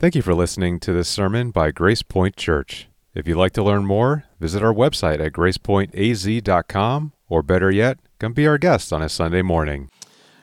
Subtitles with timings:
[0.00, 2.88] Thank you for listening to this sermon by Grace Point Church.
[3.14, 8.32] If you'd like to learn more, visit our website at gracepointaz.com, or better yet, come
[8.32, 9.90] be our guest on a Sunday morning.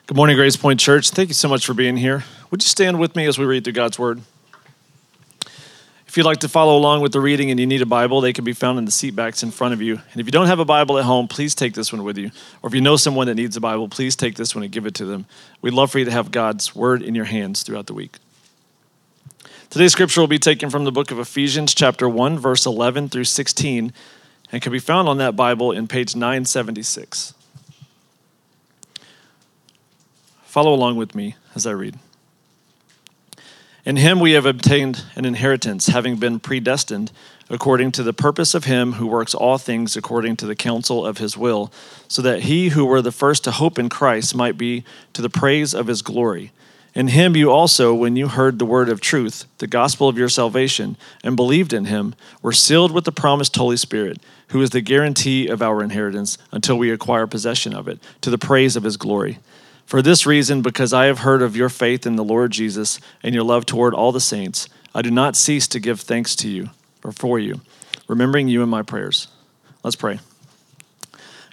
[0.06, 1.10] Good morning, Grace Point Church.
[1.10, 2.22] Thank you so much for being here.
[2.52, 4.20] Would you stand with me as we read through God's Word?
[6.06, 8.32] If you'd like to follow along with the reading and you need a Bible, they
[8.32, 9.94] can be found in the seat backs in front of you.
[10.12, 12.30] And if you don't have a Bible at home, please take this one with you.
[12.62, 14.86] Or if you know someone that needs a Bible, please take this one and give
[14.86, 15.26] it to them.
[15.62, 18.18] We'd love for you to have God's Word in your hands throughout the week.
[19.70, 23.24] Today's scripture will be taken from the book of Ephesians, chapter 1, verse 11 through
[23.24, 23.92] 16,
[24.50, 27.34] and can be found on that Bible in page 976.
[30.42, 31.98] Follow along with me as I read.
[33.84, 37.12] In him we have obtained an inheritance, having been predestined
[37.50, 41.18] according to the purpose of him who works all things according to the counsel of
[41.18, 41.70] his will,
[42.08, 44.82] so that he who were the first to hope in Christ might be
[45.12, 46.52] to the praise of his glory.
[46.94, 50.28] In him you also, when you heard the word of truth, the gospel of your
[50.28, 54.18] salvation, and believed in him, were sealed with the promised Holy Spirit,
[54.48, 58.38] who is the guarantee of our inheritance until we acquire possession of it, to the
[58.38, 59.38] praise of his glory.
[59.86, 63.34] For this reason, because I have heard of your faith in the Lord Jesus and
[63.34, 66.70] your love toward all the saints, I do not cease to give thanks to you
[67.04, 67.60] or for you,
[68.06, 69.28] remembering you in my prayers.
[69.82, 70.18] Let's pray.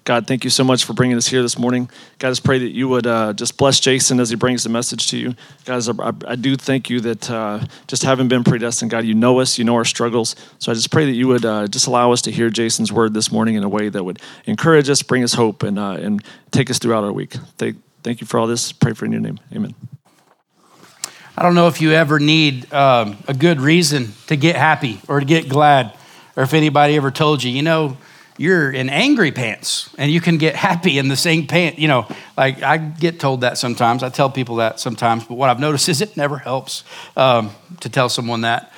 [0.05, 1.89] God, thank you so much for bringing us here this morning.
[2.19, 5.07] God, just pray that you would uh, just bless Jason as he brings the message
[5.07, 5.33] to you.
[5.65, 9.39] God, I, I do thank you that uh, just having been predestined, God, you know
[9.39, 10.35] us, you know our struggles.
[10.59, 13.15] So I just pray that you would uh, just allow us to hear Jason's word
[13.15, 16.23] this morning in a way that would encourage us, bring us hope, and, uh, and
[16.51, 17.33] take us throughout our week.
[17.57, 18.71] Thank, thank you for all this.
[18.71, 19.39] Pray for in your name.
[19.55, 19.73] Amen.
[21.35, 25.19] I don't know if you ever need um, a good reason to get happy or
[25.19, 25.97] to get glad,
[26.35, 27.97] or if anybody ever told you, you know,
[28.38, 31.80] you're in angry pants and you can get happy in the same pant.
[31.80, 34.03] You know, like I get told that sometimes.
[34.03, 36.83] I tell people that sometimes, but what I've noticed is it never helps
[37.16, 38.72] um, to tell someone that.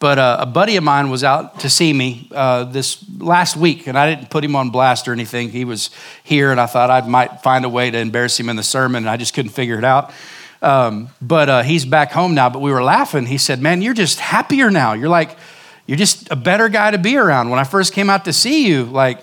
[0.00, 3.86] But uh, a buddy of mine was out to see me uh, this last week,
[3.86, 5.50] and I didn't put him on blast or anything.
[5.50, 5.90] He was
[6.24, 9.04] here, and I thought I might find a way to embarrass him in the sermon,
[9.04, 10.12] and I just couldn't figure it out.
[10.60, 12.50] Um, but uh, he's back home now.
[12.50, 13.26] But we were laughing.
[13.26, 14.92] He said, "Man, you're just happier now.
[14.92, 15.36] You're like."
[15.86, 17.50] You're just a better guy to be around.
[17.50, 19.20] When I first came out to see you, like,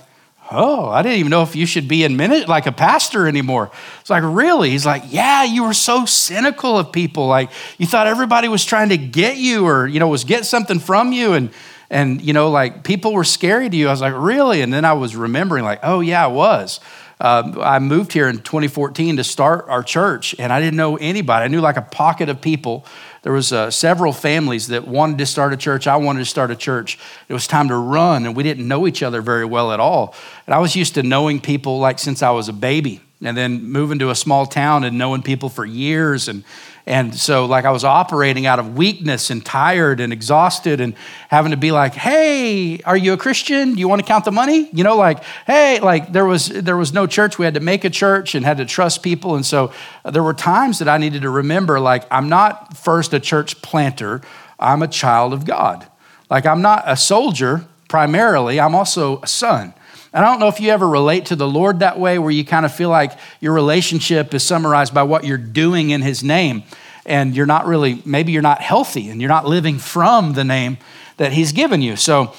[0.51, 3.72] oh, I didn't even know if you should be in minute like a pastor anymore.
[4.01, 4.69] It's like, really?
[4.69, 7.27] He's like, yeah, you were so cynical of people.
[7.27, 10.79] Like you thought everybody was trying to get you or, you know, was get something
[10.79, 11.33] from you.
[11.33, 11.50] And,
[11.89, 13.88] and, you know, like people were scary to you.
[13.88, 14.61] I was like, really?
[14.61, 16.79] And then I was remembering like, oh yeah, I was.
[17.19, 21.45] Uh, I moved here in 2014 to start our church, and I didn't know anybody.
[21.45, 22.83] I knew like a pocket of people
[23.23, 25.85] there was uh, several families that wanted to start a church.
[25.85, 26.97] I wanted to start a church.
[27.29, 30.15] It was time to run and we didn't know each other very well at all.
[30.47, 33.63] And i was used to knowing people like since i was a baby and then
[33.63, 36.43] moving to a small town and knowing people for years and
[36.86, 40.96] and so, like, I was operating out of weakness and tired and exhausted and
[41.30, 43.75] having to be like, hey, are you a Christian?
[43.75, 44.68] Do you want to count the money?
[44.74, 47.38] You know, like, hey, like, there was, there was no church.
[47.38, 49.36] We had to make a church and had to trust people.
[49.36, 49.72] And so,
[50.03, 54.22] there were times that I needed to remember, like, I'm not first a church planter,
[54.59, 55.88] I'm a child of God.
[56.30, 59.74] Like, I'm not a soldier primarily, I'm also a son.
[60.13, 62.44] And I don't know if you ever relate to the Lord that way, where you
[62.44, 66.63] kind of feel like your relationship is summarized by what you're doing in His name.
[67.05, 70.77] And you're not really, maybe you're not healthy and you're not living from the name
[71.17, 71.95] that He's given you.
[71.95, 72.33] So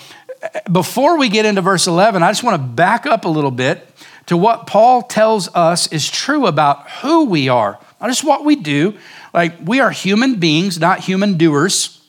[0.70, 3.88] before we get into verse 11, I just want to back up a little bit
[4.26, 8.56] to what Paul tells us is true about who we are, not just what we
[8.56, 8.94] do.
[9.32, 12.01] Like, we are human beings, not human doers.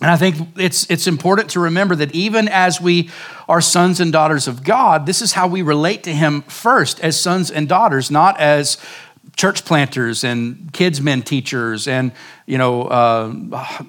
[0.00, 3.10] And I think it's, it's important to remember that even as we
[3.48, 7.18] are sons and daughters of God, this is how we relate to Him first as
[7.18, 8.78] sons and daughters, not as
[9.36, 12.10] church planters and kids men teachers and
[12.46, 13.32] you know uh,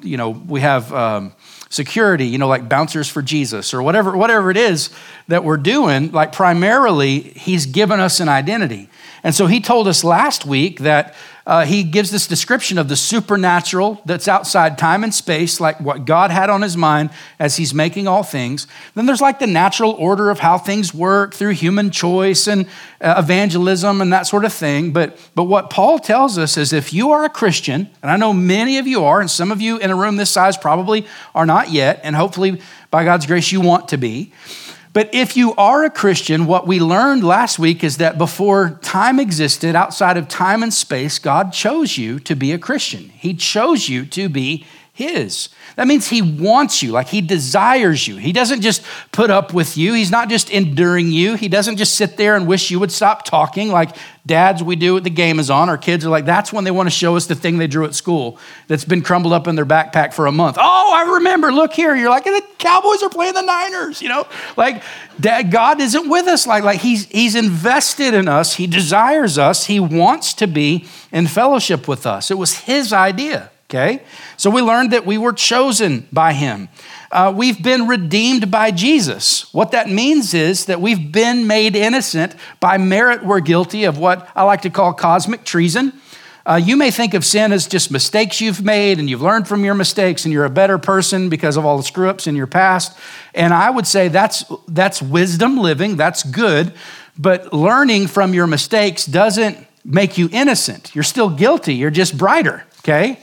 [0.03, 1.33] you know we have um,
[1.69, 4.91] security you know like bouncers for jesus or whatever whatever it is
[5.27, 8.89] that we're doing like primarily he's given us an identity
[9.23, 11.15] and so he told us last week that
[11.49, 16.05] uh, he gives this description of the supernatural that's outside time and space, like what
[16.05, 18.67] God had on his mind as he's making all things.
[18.93, 22.67] Then there's like the natural order of how things work through human choice and
[23.01, 24.93] uh, evangelism and that sort of thing.
[24.93, 28.31] But, but what Paul tells us is if you are a Christian, and I know
[28.31, 31.47] many of you are, and some of you in a room this size probably are
[31.47, 32.61] not yet, and hopefully
[32.91, 34.31] by God's grace you want to be.
[34.91, 39.19] But if you are a Christian, what we learned last week is that before time
[39.19, 43.09] existed, outside of time and space, God chose you to be a Christian.
[43.09, 44.65] He chose you to be
[44.99, 45.47] his.
[45.77, 48.17] That means he wants you, like he desires you.
[48.17, 51.35] He doesn't just put up with you, he's not just enduring you.
[51.35, 54.99] He doesn't just sit there and wish you would stop talking like dads we do
[54.99, 55.69] the game is on.
[55.69, 57.85] Our kids are like, that's when they want to show us the thing they drew
[57.85, 58.37] at school
[58.67, 60.57] that's been crumbled up in their backpack for a month.
[60.59, 61.95] Oh, I remember, look here.
[61.95, 64.27] You're like, the Cowboys are playing the Niners, you know?
[64.57, 64.83] Like,
[65.19, 66.45] Dad, God isn't with us.
[66.45, 71.25] Like, like he's, he's invested in us, He desires us, He wants to be in
[71.27, 72.29] fellowship with us.
[72.29, 73.49] It was His idea.
[73.69, 74.01] Okay?
[74.35, 76.69] So we learned that we were chosen by him.
[77.11, 79.53] Uh, we've been redeemed by Jesus.
[79.53, 84.27] What that means is that we've been made innocent by merit we're guilty of what
[84.35, 85.93] I like to call cosmic treason.
[86.47, 89.63] Uh, you may think of sin as just mistakes you've made and you've learned from
[89.63, 92.47] your mistakes and you're a better person because of all the screw ups in your
[92.47, 92.97] past.
[93.35, 96.73] And I would say that's, that's wisdom living, that's good.
[97.19, 100.95] But learning from your mistakes doesn't make you innocent.
[100.95, 103.19] You're still guilty, you're just brighter, okay?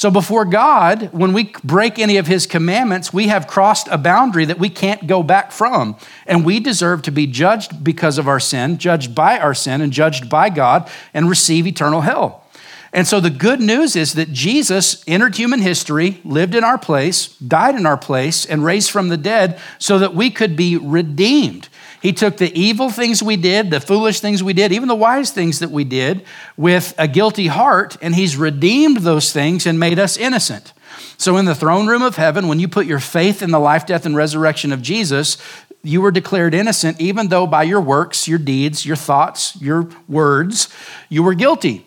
[0.00, 4.46] So before God, when we break any of his commandments, we have crossed a boundary
[4.46, 5.94] that we can't go back from.
[6.26, 9.92] And we deserve to be judged because of our sin, judged by our sin, and
[9.92, 12.46] judged by God, and receive eternal hell.
[12.94, 17.36] And so the good news is that Jesus entered human history, lived in our place,
[17.36, 21.68] died in our place, and raised from the dead so that we could be redeemed.
[22.00, 25.30] He took the evil things we did, the foolish things we did, even the wise
[25.30, 26.24] things that we did
[26.56, 30.72] with a guilty heart, and He's redeemed those things and made us innocent.
[31.18, 33.84] So, in the throne room of heaven, when you put your faith in the life,
[33.84, 35.36] death, and resurrection of Jesus,
[35.82, 40.68] you were declared innocent, even though by your works, your deeds, your thoughts, your words,
[41.08, 41.86] you were guilty.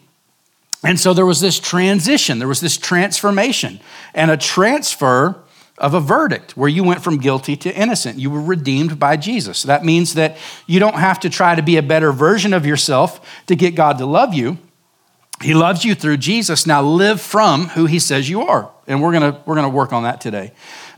[0.83, 3.79] And so there was this transition, there was this transformation,
[4.13, 5.42] and a transfer
[5.83, 8.17] of a verdict where you went from guilty to innocent.
[8.17, 9.63] You were redeemed by Jesus.
[9.63, 13.43] That means that you don't have to try to be a better version of yourself
[13.47, 14.57] to get God to love you.
[15.41, 16.65] He loves you through Jesus.
[16.65, 18.71] Now live from who he says you are.
[18.87, 20.53] And we're going to we're going to work on that today.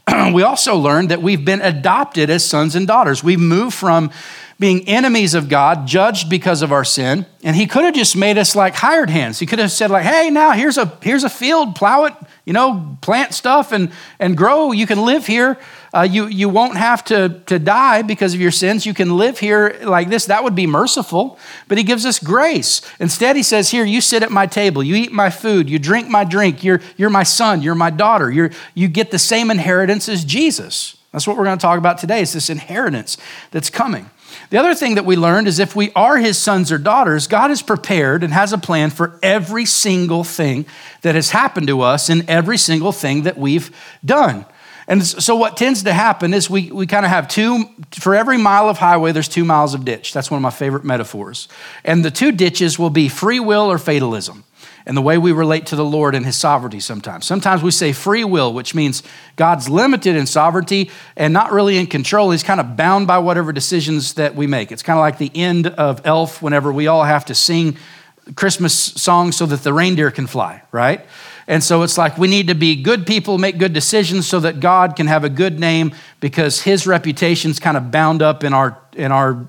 [0.34, 3.24] we also learned that we've been adopted as sons and daughters.
[3.24, 4.12] We've moved from
[4.58, 7.26] being enemies of God, judged because of our sin.
[7.44, 9.40] And he could have just made us like hired hands.
[9.40, 12.14] He could have said, like, hey, now here's a here's a field, plow it,
[12.46, 14.72] you know, plant stuff and and grow.
[14.72, 15.58] You can live here.
[15.94, 18.86] Uh, you you won't have to to die because of your sins.
[18.86, 20.26] You can live here like this.
[20.26, 21.38] That would be merciful.
[21.68, 22.82] But he gives us grace.
[23.00, 26.08] Instead, he says, here, you sit at my table, you eat my food, you drink
[26.10, 26.64] my drink.
[26.64, 28.32] You're you're my son, you're my daughter.
[28.32, 30.96] You're you get the same inheritance as Jesus.
[31.12, 32.22] That's what we're going to talk about today.
[32.22, 33.18] Is this inheritance
[33.52, 34.10] that's coming.
[34.50, 37.52] The other thing that we learned is if we are his sons or daughters, God
[37.52, 40.66] is prepared and has a plan for every single thing
[41.02, 44.46] that has happened to us and every single thing that we've done.
[44.88, 48.38] And so, what tends to happen is we, we kind of have two, for every
[48.38, 50.14] mile of highway, there's two miles of ditch.
[50.14, 51.48] That's one of my favorite metaphors.
[51.84, 54.44] And the two ditches will be free will or fatalism
[54.86, 57.26] and the way we relate to the Lord and his sovereignty sometimes.
[57.26, 59.02] Sometimes we say free will, which means
[59.36, 62.32] God's limited in sovereignty and not really in control.
[62.32, 64.72] He's kind of bound by whatever decisions that we make.
[64.72, 67.78] It's kind of like the end of Elf whenever we all have to sing
[68.36, 71.06] Christmas songs so that the reindeer can fly, right?
[71.48, 74.60] And so it's like we need to be good people, make good decisions so that
[74.60, 78.80] God can have a good name because his reputation's kind of bound up in our
[78.96, 79.46] in our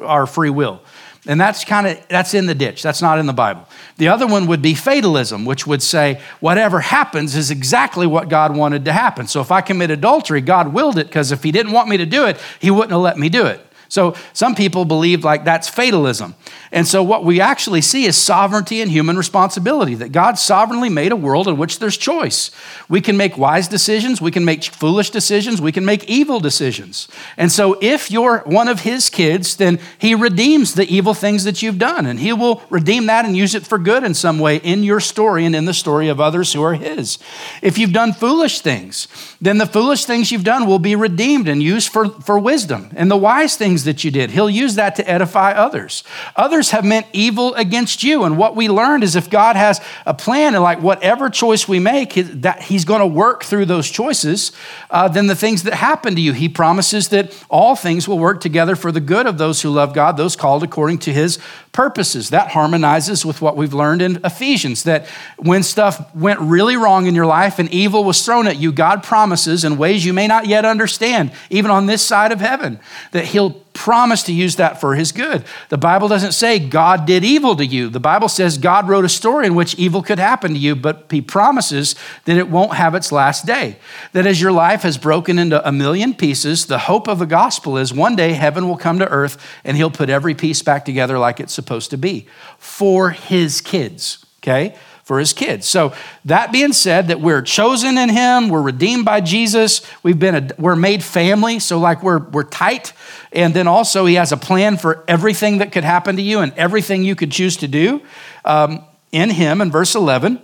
[0.00, 0.82] our free will.
[1.26, 2.82] And that's kind of that's in the ditch.
[2.82, 3.66] That's not in the Bible.
[3.96, 8.54] The other one would be fatalism, which would say whatever happens is exactly what God
[8.54, 9.26] wanted to happen.
[9.26, 12.06] So if I commit adultery, God willed it because if he didn't want me to
[12.06, 13.64] do it, he wouldn't have let me do it.
[13.88, 16.34] So some people believe like that's fatalism.
[16.72, 21.12] And so what we actually see is sovereignty and human responsibility that God sovereignly made
[21.12, 22.50] a world in which there's choice.
[22.88, 27.06] We can make wise decisions, we can make foolish decisions, we can make evil decisions.
[27.36, 31.62] And so if you're one of his kids, then he redeems the evil things that
[31.62, 34.56] you've done and he will redeem that and use it for good in some way
[34.56, 37.18] in your story and in the story of others who are his.
[37.62, 39.08] If you've done foolish things,
[39.40, 42.90] then the foolish things you've done will be redeemed and used for, for wisdom.
[42.96, 46.04] And the wise things that you did, he'll use that to edify others.
[46.36, 48.22] Others others have meant evil against you.
[48.22, 51.80] And what we learned is if God has a plan and like whatever choice we
[51.80, 54.52] make, that He's going to work through those choices,
[54.88, 58.40] uh, then the things that happen to you, He promises that all things will work
[58.40, 61.40] together for the good of those who love God, those called according to His
[61.72, 62.30] purposes.
[62.30, 67.16] That harmonizes with what we've learned in Ephesians that when stuff went really wrong in
[67.16, 70.46] your life and evil was thrown at you, God promises in ways you may not
[70.46, 72.78] yet understand, even on this side of heaven,
[73.10, 75.44] that He'll promise to use that for his good.
[75.68, 77.90] The Bible doesn't say God did evil to you.
[77.90, 81.06] The Bible says God wrote a story in which evil could happen to you, but
[81.10, 83.76] he promises that it won't have its last day.
[84.12, 87.76] That as your life has broken into a million pieces, the hope of the gospel
[87.76, 91.18] is one day heaven will come to earth and he'll put every piece back together
[91.18, 92.26] like it's supposed to be
[92.58, 94.76] for his kids, okay?
[95.04, 95.68] For his kids.
[95.68, 95.94] So
[96.24, 100.48] that being said, that we're chosen in him, we're redeemed by Jesus, we've been a,
[100.58, 102.94] we're made family, so like we're we're tight.
[103.30, 106.52] And then also he has a plan for everything that could happen to you and
[106.54, 108.00] everything you could choose to do
[108.44, 108.82] um,
[109.12, 109.60] in him.
[109.60, 110.40] In verse 11,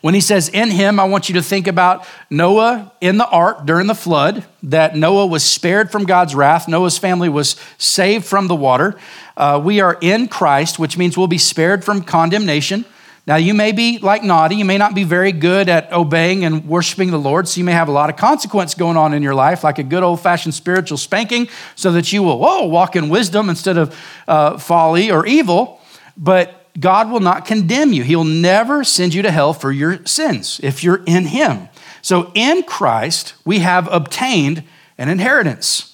[0.00, 3.66] when he says in him, I want you to think about Noah in the ark
[3.66, 6.68] during the flood, that Noah was spared from God's wrath.
[6.68, 8.96] Noah's family was saved from the water.
[9.36, 12.84] Uh, we are in Christ, which means we'll be spared from condemnation.
[13.30, 14.56] Now, you may be like naughty.
[14.56, 17.70] You may not be very good at obeying and worshiping the Lord, so you may
[17.70, 20.52] have a lot of consequence going on in your life, like a good old fashioned
[20.52, 23.96] spiritual spanking, so that you will, whoa, walk in wisdom instead of
[24.26, 25.80] uh, folly or evil.
[26.16, 28.02] But God will not condemn you.
[28.02, 31.68] He'll never send you to hell for your sins if you're in Him.
[32.02, 34.64] So in Christ, we have obtained
[34.98, 35.89] an inheritance.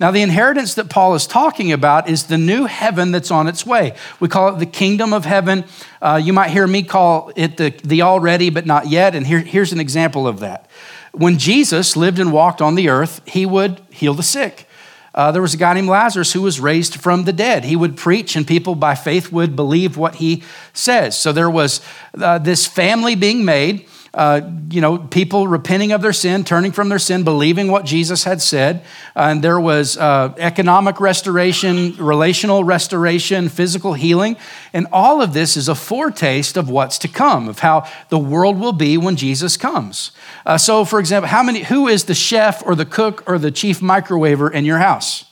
[0.00, 3.66] Now, the inheritance that Paul is talking about is the new heaven that's on its
[3.66, 3.94] way.
[4.20, 5.64] We call it the kingdom of heaven.
[6.00, 9.14] Uh, you might hear me call it the, the already but not yet.
[9.14, 10.68] And here, here's an example of that.
[11.12, 14.66] When Jesus lived and walked on the earth, he would heal the sick.
[15.14, 17.64] Uh, there was a guy named Lazarus who was raised from the dead.
[17.64, 21.18] He would preach, and people by faith would believe what he says.
[21.18, 21.82] So there was
[22.18, 26.90] uh, this family being made uh, you know, people repenting of their sin, turning from
[26.90, 28.84] their sin, believing what Jesus had said.
[29.16, 34.36] and there was uh, economic restoration, relational restoration, physical healing.
[34.74, 38.60] And all of this is a foretaste of what's to come, of how the world
[38.60, 40.10] will be when Jesus comes.
[40.44, 43.50] Uh, so, for example, how many, who is the chef or the cook or the
[43.50, 45.24] chief microwaver in your house?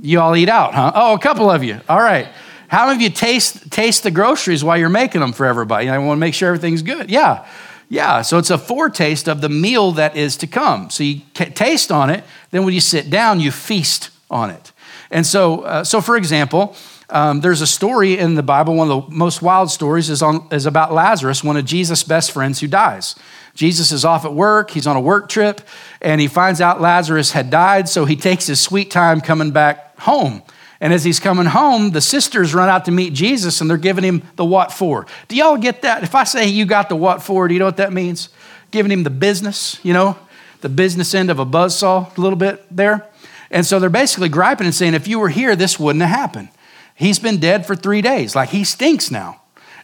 [0.00, 0.92] You all eat out, huh?
[0.94, 1.80] Oh, a couple of you.
[1.88, 2.28] All right.
[2.70, 5.88] How many of you taste, taste the groceries while you're making them for everybody?
[5.88, 7.10] I want to make sure everything's good.
[7.10, 7.44] Yeah.
[7.88, 8.22] Yeah.
[8.22, 10.88] So it's a foretaste of the meal that is to come.
[10.88, 12.22] So you taste on it.
[12.52, 14.70] Then when you sit down, you feast on it.
[15.10, 16.76] And so, uh, so for example,
[17.08, 20.46] um, there's a story in the Bible, one of the most wild stories is, on,
[20.52, 23.16] is about Lazarus, one of Jesus' best friends who dies.
[23.52, 25.60] Jesus is off at work, he's on a work trip,
[26.00, 29.98] and he finds out Lazarus had died, so he takes his sweet time coming back
[29.98, 30.44] home.
[30.80, 34.04] And as he's coming home, the sisters run out to meet Jesus and they're giving
[34.04, 35.06] him the what for.
[35.28, 36.02] Do y'all get that?
[36.02, 38.30] If I say you got the what for, do you know what that means?
[38.70, 40.16] Giving him the business, you know,
[40.62, 43.06] the business end of a buzz saw a little bit there.
[43.50, 46.48] And so they're basically griping and saying, if you were here, this wouldn't have happened.
[46.94, 48.34] He's been dead for three days.
[48.34, 49.39] Like he stinks now.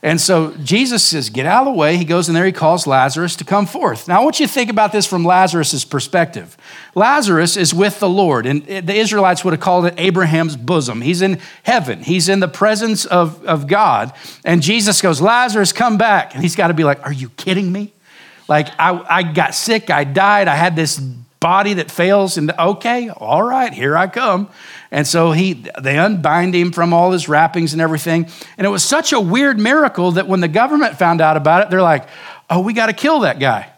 [0.07, 1.97] And so Jesus says, Get out of the way.
[1.97, 4.07] He goes in there, he calls Lazarus to come forth.
[4.07, 6.57] Now, I want you to think about this from Lazarus' perspective.
[6.95, 11.01] Lazarus is with the Lord, and the Israelites would have called it Abraham's bosom.
[11.01, 14.13] He's in heaven, he's in the presence of, of God.
[14.45, 16.35] And Jesus goes, Lazarus, come back.
[16.35, 17.93] And he's got to be like, Are you kidding me?
[18.47, 21.01] Like, I, I got sick, I died, I had this
[21.41, 24.49] body that fails, and okay, all right, here I come.
[24.91, 28.29] And so he, they unbind him from all his wrappings and everything.
[28.57, 31.71] And it was such a weird miracle that when the government found out about it,
[31.71, 32.09] they're like,
[32.49, 33.71] oh, we got to kill that guy.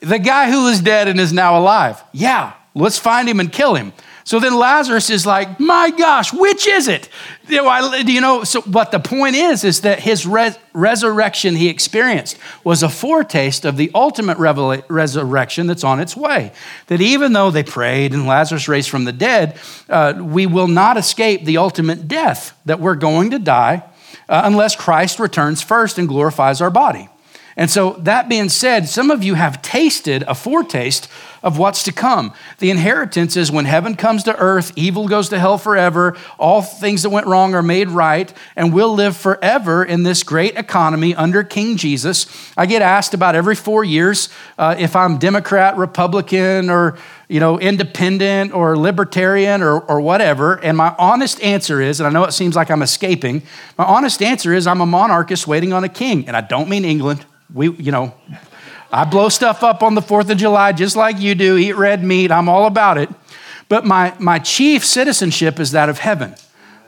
[0.00, 2.02] The guy who is dead and is now alive.
[2.12, 3.92] Yeah, let's find him and kill him.
[4.26, 7.10] So then Lazarus is like, my gosh, which is it?
[7.46, 11.54] You know, I, you know so what the point is, is that his res- resurrection
[11.54, 16.52] he experienced was a foretaste of the ultimate revela- resurrection that's on its way.
[16.86, 19.58] That even though they prayed and Lazarus raised from the dead,
[19.90, 23.84] uh, we will not escape the ultimate death, that we're going to die
[24.28, 27.10] uh, unless Christ returns first and glorifies our body.
[27.56, 31.08] And so, that being said, some of you have tasted a foretaste
[31.44, 32.32] of what's to come.
[32.58, 37.02] The inheritance is when heaven comes to earth, evil goes to hell forever, all things
[37.02, 41.44] that went wrong are made right, and we'll live forever in this great economy under
[41.44, 42.26] King Jesus.
[42.56, 46.96] I get asked about every four years uh, if I'm Democrat, Republican, or
[47.28, 50.54] you know, independent or libertarian or, or whatever.
[50.62, 53.42] And my honest answer is, and I know it seems like I'm escaping,
[53.76, 56.26] my honest answer is I'm a monarchist waiting on a king.
[56.26, 57.24] And I don't mean England.
[57.52, 58.14] We, you know,
[58.92, 62.04] I blow stuff up on the 4th of July just like you do, eat red
[62.04, 63.08] meat, I'm all about it.
[63.68, 66.34] But my, my chief citizenship is that of heaven.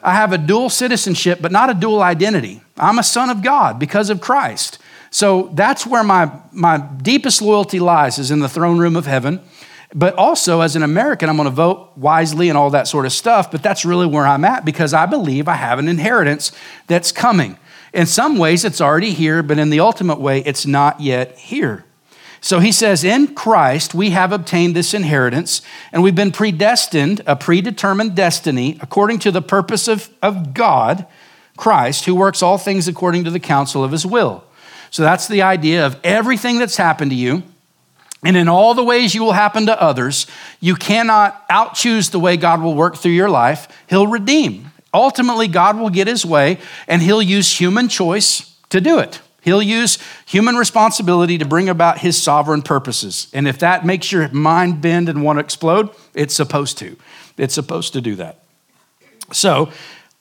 [0.03, 2.63] I have a dual citizenship, but not a dual identity.
[2.77, 4.79] I'm a son of God because of Christ.
[5.11, 9.41] So that's where my, my deepest loyalty lies, is in the throne room of heaven.
[9.95, 13.13] But also, as an American, I'm going to vote wisely and all that sort of
[13.13, 13.51] stuff.
[13.51, 16.53] But that's really where I'm at because I believe I have an inheritance
[16.87, 17.57] that's coming.
[17.95, 21.86] In some ways, it's already here, but in the ultimate way, it's not yet here.
[22.41, 25.63] So he says, In Christ, we have obtained this inheritance,
[25.93, 31.07] and we've been predestined, a predetermined destiny, according to the purpose of, of God,
[31.57, 34.45] Christ, who works all things according to the counsel of his will.
[34.91, 37.43] So that's the idea of everything that's happened to you.
[38.25, 40.27] And in all the ways you will happen to others,
[40.61, 43.69] you cannot outchoose the way God will work through your life.
[43.89, 44.73] He'll redeem.
[44.93, 49.21] Ultimately, God will get his way, and he'll use human choice to do it.
[49.47, 53.29] He'll use human responsibility to bring about his sovereign purposes.
[53.33, 56.97] And if that makes your mind bend and want to explode, it's supposed to.
[57.39, 58.43] It's supposed to do that.
[59.33, 59.71] So,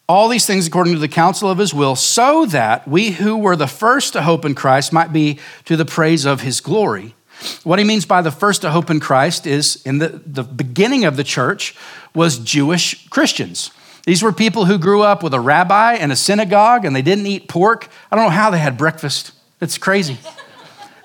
[0.08, 3.56] all these things according to the counsel of his will, so that we who were
[3.56, 7.16] the first to hope in Christ might be to the praise of his glory.
[7.64, 11.04] What he means by the first to hope in Christ is in the, the beginning
[11.04, 11.76] of the church
[12.14, 13.72] was Jewish Christians.
[14.06, 17.26] These were people who grew up with a rabbi and a synagogue and they didn't
[17.26, 17.90] eat pork.
[18.12, 19.32] I don't know how they had breakfast.
[19.60, 20.20] It's crazy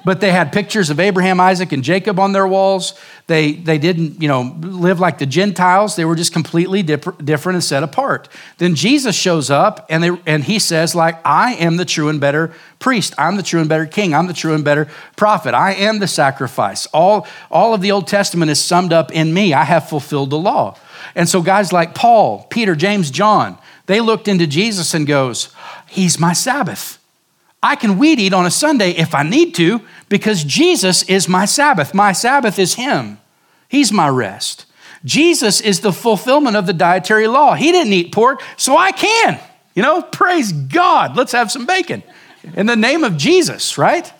[0.05, 2.95] but they had pictures of Abraham, Isaac, and Jacob on their walls.
[3.27, 5.97] They, they didn't, you know, live like the Gentiles.
[5.97, 8.29] They were just completely dip- different and set apart.
[8.59, 12.21] Then Jesus shows up and, they, and he says, like, I am the true and
[12.21, 13.15] better priest.
[13.19, 14.15] I'm the true and better king.
[14.15, 15.55] I'm the true and better prophet.
[15.55, 16.87] I am the sacrifice.
[16.87, 19.53] All, all of the Old Testament is summed up in me.
[19.55, 20.77] I have fulfilled the law.
[21.15, 25.53] And so guys like Paul, Peter, James, John, they looked into Jesus and goes,
[25.89, 27.00] he's my Sabbath.
[27.63, 31.45] I can weed eat on a Sunday if I need to because Jesus is my
[31.45, 31.93] Sabbath.
[31.95, 33.19] My Sabbath is Him,
[33.69, 34.67] He's my rest.
[35.05, 37.55] Jesus is the fulfillment of the dietary law.
[37.55, 39.41] He didn't eat pork, so I can.
[39.75, 41.17] You know, praise God.
[41.17, 42.03] Let's have some bacon
[42.55, 44.13] in the name of Jesus, right?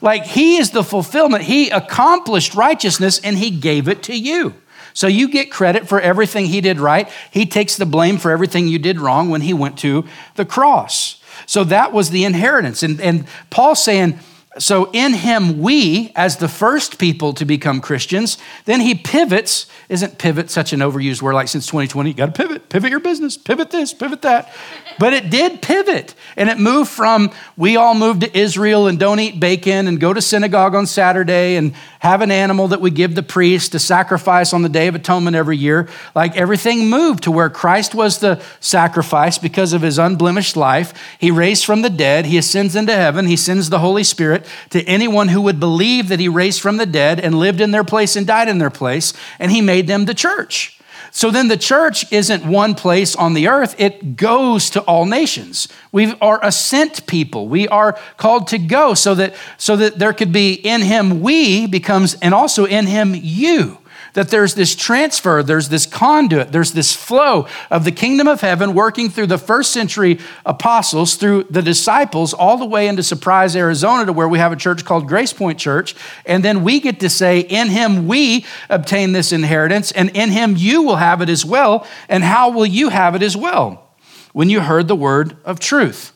[0.00, 1.44] Like He is the fulfillment.
[1.44, 4.54] He accomplished righteousness and He gave it to you.
[4.94, 7.08] So you get credit for everything He did right.
[7.30, 11.15] He takes the blame for everything you did wrong when He went to the cross.
[11.46, 12.82] So that was the inheritance.
[12.82, 14.18] And, and Paul's saying,
[14.58, 19.66] so in him, we, as the first people to become Christians, then he pivots.
[19.88, 22.10] Isn't pivot such an overused word like since 2020?
[22.10, 24.54] You got to pivot, pivot your business, pivot this, pivot that.
[24.98, 26.14] But it did pivot.
[26.36, 30.12] And it moved from we all moved to Israel and don't eat bacon and go
[30.12, 34.52] to synagogue on Saturday and have an animal that we give the priest to sacrifice
[34.52, 35.88] on the Day of Atonement every year.
[36.14, 40.94] Like everything moved to where Christ was the sacrifice because of his unblemished life.
[41.18, 44.82] He raised from the dead, he ascends into heaven, he sends the Holy Spirit to
[44.84, 48.16] anyone who would believe that he raised from the dead and lived in their place
[48.16, 50.76] and died in their place, and he made them the church.
[51.10, 55.66] So then the church isn't one place on the earth, it goes to all nations.
[55.90, 57.48] We are a sent people.
[57.48, 61.66] We are called to go so that so that there could be in him we
[61.66, 63.78] becomes and also in him you
[64.16, 68.72] that there's this transfer, there's this conduit, there's this flow of the kingdom of heaven
[68.72, 74.06] working through the first century apostles, through the disciples, all the way into Surprise, Arizona,
[74.06, 75.94] to where we have a church called Grace Point Church.
[76.24, 80.56] And then we get to say, In him we obtain this inheritance, and in him
[80.56, 81.86] you will have it as well.
[82.08, 83.86] And how will you have it as well?
[84.32, 86.15] When you heard the word of truth.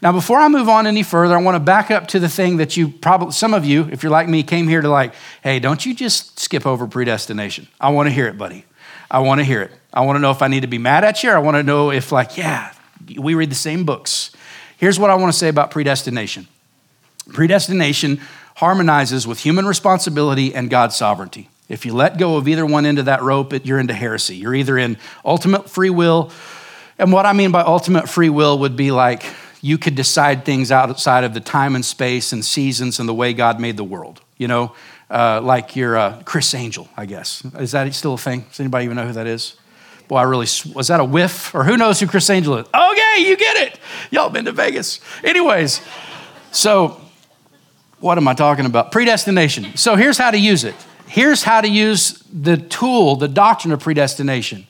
[0.00, 2.58] Now, before I move on any further, I want to back up to the thing
[2.58, 5.58] that you probably, some of you, if you're like me, came here to like, hey,
[5.58, 7.66] don't you just skip over predestination.
[7.80, 8.64] I want to hear it, buddy.
[9.10, 9.72] I want to hear it.
[9.92, 11.56] I want to know if I need to be mad at you, or I want
[11.56, 12.72] to know if, like, yeah,
[13.16, 14.30] we read the same books.
[14.76, 16.46] Here's what I want to say about predestination
[17.32, 18.20] predestination
[18.56, 21.48] harmonizes with human responsibility and God's sovereignty.
[21.68, 24.36] If you let go of either one end of that rope, you're into heresy.
[24.36, 26.30] You're either in ultimate free will,
[26.98, 29.24] and what I mean by ultimate free will would be like,
[29.60, 33.32] you could decide things outside of the time and space and seasons and the way
[33.32, 34.20] God made the world.
[34.36, 34.74] You know,
[35.10, 37.44] uh, like your uh, Criss Angel, I guess.
[37.58, 38.40] Is that still a thing?
[38.48, 39.56] Does anybody even know who that is?
[40.06, 41.54] Boy, I really, was that a whiff?
[41.54, 42.66] Or who knows who Criss Angel is?
[42.66, 43.80] Okay, you get it.
[44.10, 45.00] Y'all been to Vegas.
[45.22, 45.80] Anyways,
[46.50, 47.00] so
[48.00, 48.92] what am I talking about?
[48.92, 49.76] Predestination.
[49.76, 50.74] So here's how to use it.
[51.06, 54.66] Here's how to use the tool, the doctrine of predestination.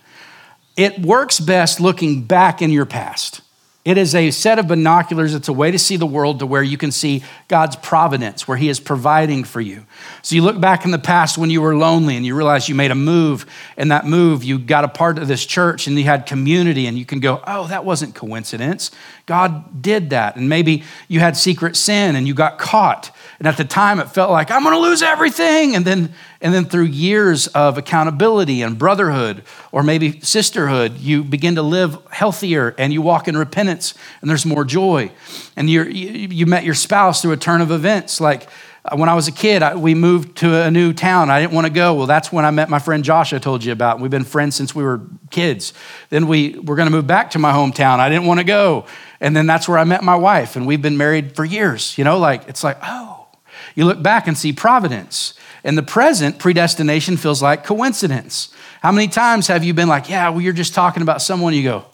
[0.77, 3.41] It works best looking back in your past.
[3.85, 5.35] It is a set of binoculars.
[5.35, 8.57] It's a way to see the world to where you can see God's providence, where
[8.57, 9.87] He is providing for you.
[10.21, 12.75] So you look back in the past when you were lonely and you realize you
[12.75, 13.47] made a move,
[13.79, 16.99] and that move, you got a part of this church and you had community, and
[16.99, 18.91] you can go, oh, that wasn't coincidence.
[19.25, 20.37] God did that.
[20.37, 23.15] And maybe you had secret sin and you got caught.
[23.39, 25.77] And at the time, it felt like, I'm going to lose everything.
[25.77, 31.55] And then, and then through years of accountability and brotherhood, or maybe sisterhood, you begin
[31.55, 35.11] to live healthier and you walk in repentance and there's more joy.
[35.57, 38.21] And you you met your spouse through a turn of events.
[38.21, 38.49] Like
[38.85, 41.31] uh, when I was a kid, I, we moved to a new town.
[41.31, 41.95] I didn't want to go.
[41.95, 44.01] Well, that's when I met my friend Josh, I told you about.
[44.01, 45.75] We've been friends since we were kids.
[46.11, 47.99] Then we were going to move back to my hometown.
[47.99, 48.87] I didn't want to go.
[49.21, 51.99] And then that's where I met my wife, and we've been married for years.
[51.99, 53.27] You know, like it's like, oh,
[53.75, 55.35] you look back and see providence.
[55.65, 58.55] In the present, predestination feels like coincidence.
[58.81, 61.65] How many times have you been like, yeah, well, you're just talking about someone, you
[61.65, 61.85] go,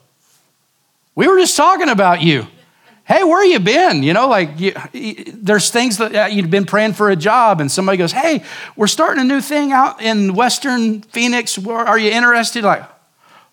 [1.15, 2.47] we were just talking about you.
[3.07, 4.03] Hey, where you been?
[4.03, 4.73] You know, like you,
[5.35, 8.43] there's things that you've been praying for a job, and somebody goes, Hey,
[8.77, 11.59] we're starting a new thing out in Western Phoenix.
[11.67, 12.65] Are you interested?
[12.65, 12.85] Like,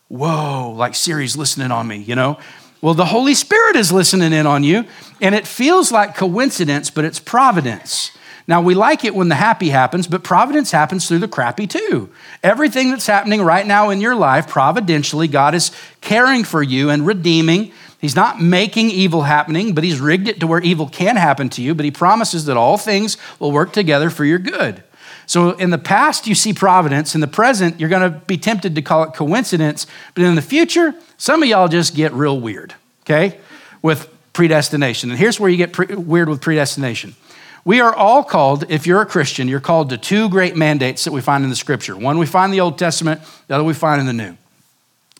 [0.08, 2.39] whoa, like Siri's listening on me, you know?
[2.82, 4.86] Well, the Holy Spirit is listening in on you,
[5.19, 8.12] and it feels like coincidence, but it's providence.
[8.47, 12.10] Now, we like it when the happy happens, but providence happens through the crappy too.
[12.43, 17.06] Everything that's happening right now in your life, providentially, God is caring for you and
[17.06, 17.71] redeeming.
[17.99, 21.62] He's not making evil happening, but He's rigged it to where evil can happen to
[21.62, 24.84] you, but He promises that all things will work together for your good.
[25.27, 27.15] So in the past, you see providence.
[27.15, 29.88] In the present, you're going to be tempted to call it coincidence.
[30.13, 32.73] But in the future, some of y'all just get real weird,
[33.06, 33.39] okay,
[33.82, 35.10] with predestination.
[35.10, 37.15] And here's where you get pre- weird with predestination.
[37.63, 41.12] We are all called, if you're a Christian, you're called to two great mandates that
[41.12, 41.95] we find in the scripture.
[41.95, 44.38] One we find in the Old Testament, the other we find in the New.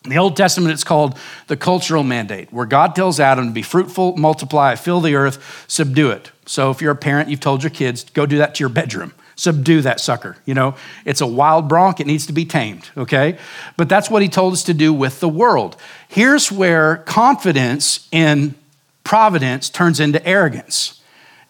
[0.04, 3.62] In the Old Testament, it's called the cultural mandate, where God tells Adam to be
[3.62, 6.32] fruitful, multiply, fill the earth, subdue it.
[6.48, 9.14] So if you're a parent, you've told your kids, go do that to your bedroom.
[9.36, 10.38] Subdue that sucker.
[10.46, 10.76] You know,
[11.06, 13.38] it's a wild bronc, it needs to be tamed, okay?
[13.78, 15.78] But that's what he told us to do with the world.
[16.08, 18.56] Here's where confidence in
[19.04, 21.01] providence turns into arrogance.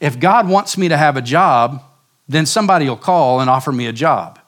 [0.01, 1.81] If God wants me to have a job,
[2.27, 4.39] then somebody will call and offer me a job.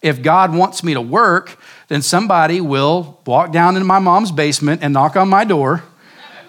[0.00, 4.82] If God wants me to work, then somebody will walk down into my mom's basement
[4.82, 5.84] and knock on my door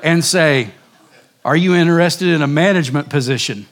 [0.01, 0.71] and say,
[1.43, 3.67] Are you interested in a management position?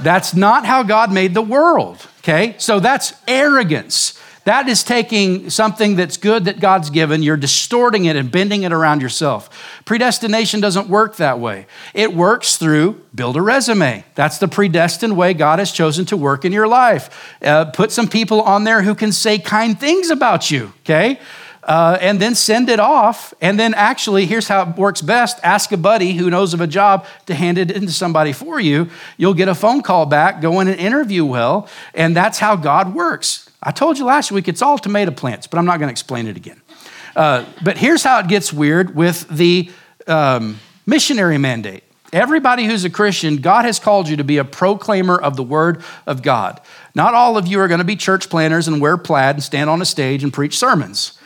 [0.00, 2.54] That's not how God made the world, okay?
[2.58, 4.18] So that's arrogance.
[4.48, 8.72] That is taking something that's good that God's given, you're distorting it and bending it
[8.72, 9.82] around yourself.
[9.84, 11.66] Predestination doesn't work that way.
[11.92, 14.06] It works through build a resume.
[14.14, 17.36] That's the predestined way God has chosen to work in your life.
[17.42, 21.20] Uh, put some people on there who can say kind things about you, okay?
[21.62, 23.34] Uh, and then send it off.
[23.42, 26.66] And then, actually, here's how it works best ask a buddy who knows of a
[26.66, 28.88] job to hand it into somebody for you.
[29.18, 31.68] You'll get a phone call back, go in and interview well.
[31.92, 33.47] And that's how God works.
[33.62, 36.26] I told you last week it's all tomato plants, but I'm not going to explain
[36.26, 36.60] it again.
[37.16, 39.70] Uh, but here's how it gets weird with the
[40.06, 41.82] um, missionary mandate.
[42.12, 45.82] Everybody who's a Christian, God has called you to be a proclaimer of the word
[46.06, 46.60] of God.
[46.94, 49.68] Not all of you are going to be church planters and wear plaid and stand
[49.68, 51.18] on a stage and preach sermons.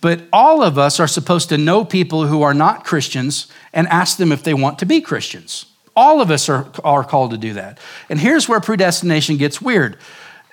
[0.00, 4.16] But all of us are supposed to know people who are not Christians and ask
[4.16, 5.66] them if they want to be Christians.
[5.96, 7.80] All of us are, are called to do that.
[8.08, 9.98] And here's where predestination gets weird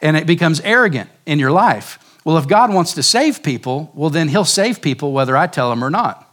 [0.05, 1.97] and it becomes arrogant in your life.
[2.23, 5.71] Well, if God wants to save people, well, then He'll save people whether I tell
[5.71, 6.31] them or not.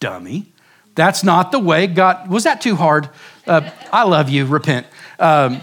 [0.00, 0.52] Dummy.
[0.96, 2.28] That's not the way God.
[2.28, 3.08] Was that too hard?
[3.46, 4.46] Uh, I love you.
[4.46, 4.88] Repent.
[5.20, 5.60] Um,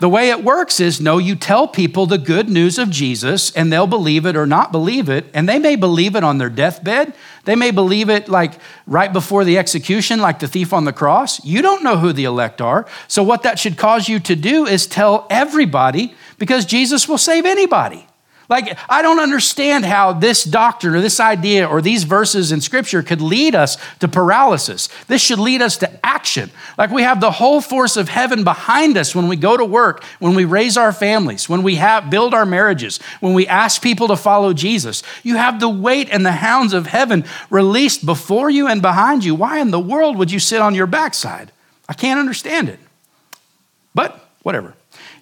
[0.00, 3.72] the way it works is no, you tell people the good news of Jesus and
[3.72, 5.26] they'll believe it or not believe it.
[5.32, 7.14] And they may believe it on their deathbed.
[7.44, 8.54] They may believe it like
[8.86, 11.44] right before the execution, like the thief on the cross.
[11.44, 12.86] You don't know who the elect are.
[13.06, 17.46] So, what that should cause you to do is tell everybody because Jesus will save
[17.46, 18.06] anybody.
[18.48, 23.02] Like, I don't understand how this doctrine or this idea or these verses in scripture
[23.02, 24.88] could lead us to paralysis.
[25.06, 26.50] This should lead us to action.
[26.76, 30.04] Like, we have the whole force of heaven behind us when we go to work,
[30.18, 34.08] when we raise our families, when we have, build our marriages, when we ask people
[34.08, 35.02] to follow Jesus.
[35.22, 39.34] You have the weight and the hounds of heaven released before you and behind you.
[39.34, 41.50] Why in the world would you sit on your backside?
[41.88, 42.78] I can't understand it.
[43.94, 44.74] But whatever.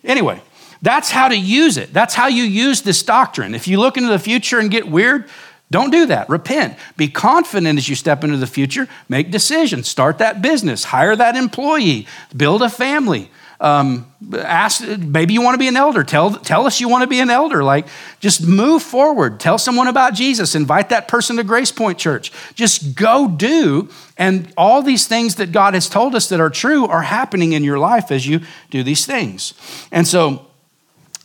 [0.05, 0.41] Anyway,
[0.83, 1.93] that's how to use it.
[1.93, 3.55] That's how you use this doctrine.
[3.55, 5.29] If you look into the future and get weird,
[5.71, 6.29] don't do that.
[6.29, 6.77] Repent.
[6.97, 8.89] Be confident as you step into the future.
[9.09, 9.89] Make decisions.
[9.89, 10.85] Start that business.
[10.85, 12.07] Hire that employee.
[12.37, 13.31] Build a family.
[13.59, 16.03] Um, ask, maybe you want to be an elder.
[16.03, 17.63] Tell, tell us you want to be an elder.
[17.63, 17.87] Like,
[18.19, 19.39] just move forward.
[19.39, 20.57] Tell someone about Jesus.
[20.57, 22.33] Invite that person to Grace Point Church.
[22.55, 23.89] Just go do.
[24.19, 27.63] And all these things that God has told us that are true are happening in
[27.63, 28.41] your life as you
[28.71, 29.55] do these things.
[29.93, 30.49] And so,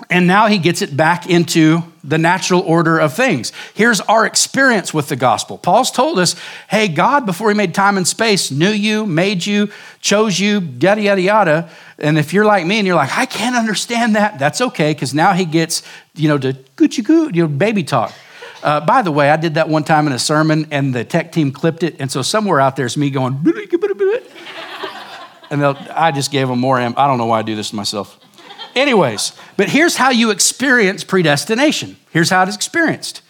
[0.09, 3.51] and now he gets it back into the natural order of things.
[3.73, 5.57] Here's our experience with the gospel.
[5.57, 6.35] Paul's told us,
[6.69, 11.01] hey, God, before he made time and space, knew you, made you, chose you, yada,
[11.01, 11.69] yada, yada.
[11.97, 15.15] And if you're like me and you're like, I can't understand that, that's okay, because
[15.15, 15.81] now he gets,
[16.13, 18.13] you know, to Gucci goo, you know, baby talk.
[18.61, 21.31] Uh, by the way, I did that one time in a sermon and the tech
[21.31, 21.95] team clipped it.
[21.99, 23.33] And so somewhere out there's me going,
[25.49, 26.77] and I just gave them more.
[26.79, 28.19] I don't know why I do this to myself.
[28.75, 31.97] Anyways, but here's how you experience predestination.
[32.11, 33.21] Here's how it is experienced.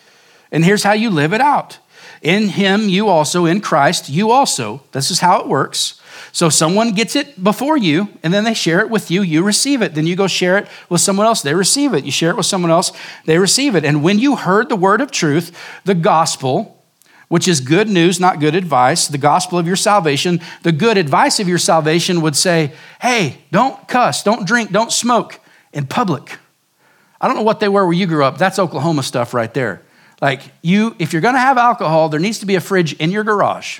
[0.52, 1.80] And here's how you live it out.
[2.21, 4.82] In Him, you also, in Christ, you also.
[4.91, 6.02] This is how it works.
[6.32, 9.21] So someone gets it before you, and then they share it with you.
[9.21, 9.93] You receive it.
[9.93, 11.41] Then you go share it with someone else.
[11.41, 12.06] They receive it.
[12.06, 12.91] You share it with someone else.
[13.26, 13.86] They receive it.
[13.86, 16.77] And when you heard the word of truth, the gospel,
[17.28, 21.40] which is good news, not good advice, the gospel of your salvation, the good advice
[21.40, 25.40] of your salvation would say, hey, don't cuss, don't drink, don't smoke
[25.74, 26.38] in public.
[27.20, 28.38] I don't know what they were where you grew up.
[28.38, 29.82] That's Oklahoma stuff right there.
[30.22, 33.24] Like you, if you're gonna have alcohol, there needs to be a fridge in your
[33.24, 33.80] garage.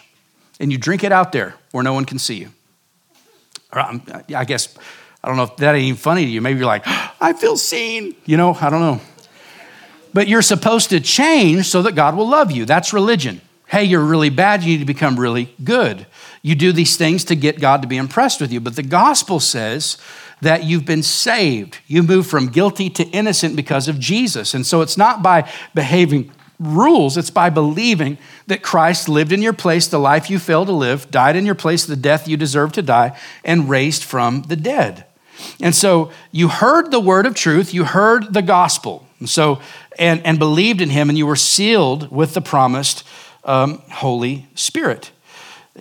[0.60, 2.50] and you drink it out there where no one can see you.
[3.72, 4.02] Or um,
[4.36, 4.76] I guess,
[5.24, 6.42] I don't know if that ain't even funny to you.
[6.42, 6.84] Maybe you're like,
[7.22, 8.16] I feel seen.
[8.26, 9.02] You know, I don't know.
[10.18, 12.66] But you're supposed to change so that God will love you.
[12.66, 13.40] That's religion.
[13.68, 16.08] Hey, you're really bad, you need to become really good.
[16.42, 18.60] You do these things to get God to be impressed with you.
[18.60, 20.00] But the gospel says
[20.42, 21.78] that you've been saved.
[21.86, 24.56] You move from guilty to innocent because of Jesus.
[24.56, 29.54] And so it's not by behaving rules, it's by believing that Christ lived in your
[29.54, 32.72] place the life you failed to live, died in your place the death you deserve
[32.72, 35.06] to die, and raised from the dead.
[35.62, 39.60] And so you heard the word of truth, you heard the gospel, and so
[40.00, 43.04] and, and believed in him, and you were sealed with the promised
[43.44, 45.12] um, Holy Spirit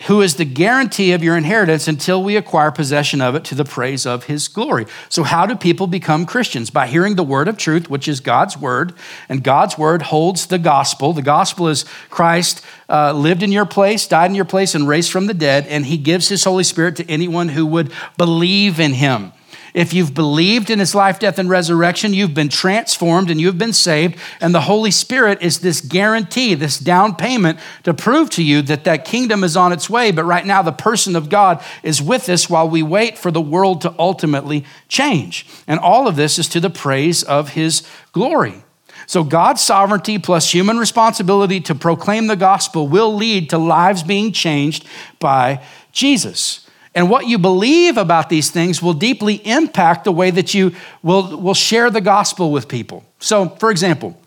[0.03, 3.65] who is the guarantee of your inheritance until we acquire possession of it to the
[3.65, 4.87] praise of his glory.
[5.09, 6.69] So, how do people become Christians?
[6.69, 8.93] By hearing the word of truth, which is God's word,
[9.29, 11.13] and God's word holds the gospel.
[11.13, 15.11] The gospel is Christ uh, lived in your place, died in your place, and raised
[15.11, 18.93] from the dead, and he gives his Holy Spirit to anyone who would believe in
[18.93, 19.33] him.
[19.77, 23.75] If you've believed in his life, death, and resurrection, you've been transformed and you've been
[23.75, 24.19] saved.
[24.41, 28.85] And the Holy Spirit is this guarantee, this down payment to prove to you that
[28.85, 30.13] that kingdom is on its way.
[30.13, 33.41] But right now, the person of God is with us while we wait for the
[33.43, 35.47] world to ultimately change.
[35.67, 38.65] And all of this is to the praise of his glory.
[39.07, 44.33] So, God's sovereignty plus human responsibility to proclaim the gospel will lead to lives being
[44.33, 44.87] changed
[45.21, 45.63] by
[45.93, 46.66] Jesus.
[46.97, 51.39] And what you believe about these things will deeply impact the way that you will,
[51.39, 53.05] will share the gospel with people.
[53.19, 54.19] So, for example,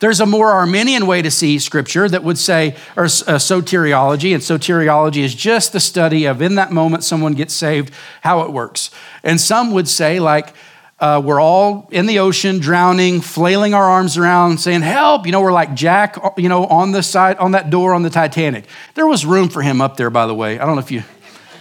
[0.00, 4.42] there's a more Arminian way to see scripture that would say, or uh, soteriology, and
[4.42, 8.90] soteriology is just the study of in that moment someone gets saved, how it works.
[9.22, 10.54] And some would say, like,
[10.98, 15.26] uh, we're all in the ocean, drowning, flailing our arms around, saying, Help!
[15.26, 18.10] You know, we're like Jack, you know, on the side, on that door on the
[18.10, 18.64] Titanic.
[18.94, 20.58] There was room for him up there, by the way.
[20.58, 21.04] I don't know if you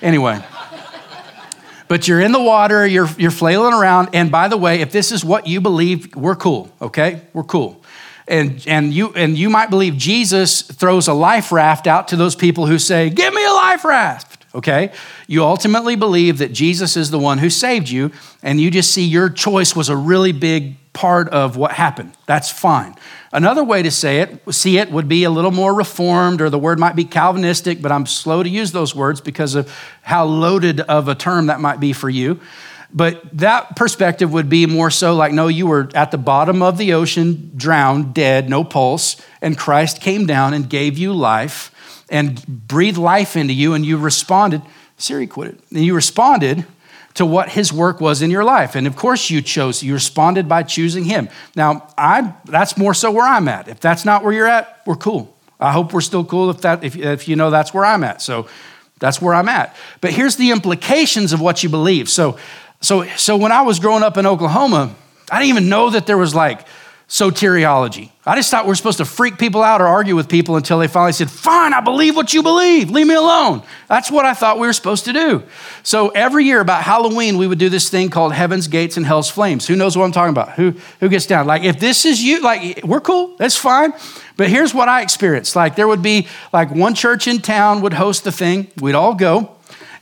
[0.01, 0.43] Anyway.
[1.87, 4.09] But you're in the water, you're, you're flailing around.
[4.13, 7.21] And by the way, if this is what you believe, we're cool, okay?
[7.33, 7.81] We're cool.
[8.27, 12.35] And, and, you, and you might believe Jesus throws a life raft out to those
[12.35, 14.91] people who say, Give me a life raft, okay?
[15.27, 18.11] You ultimately believe that Jesus is the one who saved you,
[18.43, 22.17] and you just see your choice was a really big part of what happened.
[22.25, 22.95] That's fine.
[23.31, 26.59] Another way to say it, see it, would be a little more reformed, or the
[26.59, 30.79] word might be Calvinistic, but I'm slow to use those words because of how loaded
[30.81, 32.39] of a term that might be for you.
[32.93, 36.77] But that perspective would be more so like, no, you were at the bottom of
[36.77, 41.73] the ocean, drowned, dead, no pulse, and Christ came down and gave you life
[42.09, 44.61] and breathed life into you, and you responded.
[44.97, 45.59] Siri quit it.
[45.69, 46.65] And you responded
[47.17, 48.75] to what his work was in your life.
[48.75, 51.29] And of course you chose, you responded by choosing him.
[51.55, 53.67] Now, I that's more so where I'm at.
[53.67, 55.35] If that's not where you're at, we're cool.
[55.59, 58.21] I hope we're still cool if that if, if you know that's where I'm at.
[58.21, 58.47] So
[58.99, 59.75] that's where I'm at.
[59.99, 62.07] But here's the implications of what you believe.
[62.07, 62.37] So
[62.81, 64.95] so so when I was growing up in Oklahoma,
[65.31, 66.67] I didn't even know that there was like
[67.07, 68.09] soteriology.
[68.25, 70.79] I just thought we are supposed to freak people out or argue with people until
[70.79, 72.89] they finally said, Fine, I believe what you believe.
[72.89, 73.63] Leave me alone.
[73.87, 75.43] That's what I thought we were supposed to do.
[75.83, 79.29] So every year about Halloween, we would do this thing called Heaven's Gates and Hell's
[79.29, 79.65] Flames.
[79.67, 80.53] Who knows what I'm talking about?
[80.53, 81.47] Who, who gets down?
[81.47, 83.37] Like, if this is you, like, we're cool.
[83.37, 83.93] That's fine.
[84.35, 85.55] But here's what I experienced.
[85.55, 88.67] Like, there would be, like, one church in town would host the thing.
[88.81, 89.57] We'd all go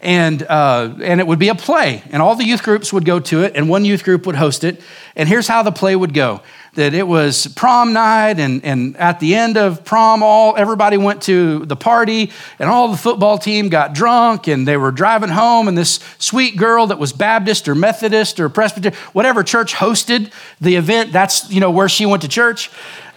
[0.06, 3.20] and uh, and it would be a play, and all the youth groups would go
[3.20, 4.82] to it, and one youth group would host it.
[5.15, 6.41] And here's how the play would go:
[6.75, 11.23] that it was prom night, and and at the end of prom, all everybody went
[11.23, 15.67] to the party, and all the football team got drunk, and they were driving home,
[15.67, 20.75] and this sweet girl that was Baptist or Methodist or Presbyterian, whatever church hosted the
[20.75, 22.69] event, that's you know where she went to church,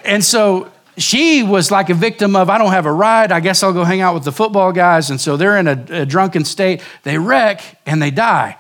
[0.05, 3.33] and so she was like a victim of, I don't have a ride.
[3.33, 5.11] I guess I'll go hang out with the football guys.
[5.11, 6.83] And so they're in a, a drunken state.
[7.05, 8.59] They wreck and they die.